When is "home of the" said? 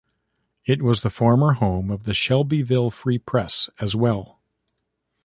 1.53-2.15